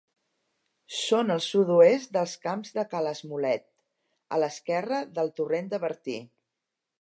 Són 0.99 1.33
al 1.33 1.43
sud-oest 1.47 2.15
dels 2.17 2.33
Camps 2.45 2.73
de 2.77 2.85
Ca 2.95 3.03
l'Esmolet, 3.09 3.67
a 4.35 4.41
l'esquerra 4.45 5.03
del 5.21 5.31
torrent 5.43 5.71
de 5.75 5.83
Bertí. 5.87 6.19